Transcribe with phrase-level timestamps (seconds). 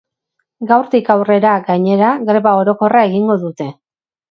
[0.71, 3.71] Gaurtik aurrera, gainera, greba orokorra egingo dute.